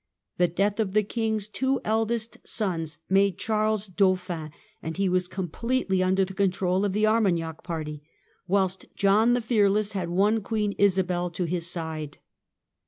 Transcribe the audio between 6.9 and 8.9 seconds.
the Armagnac party, whilst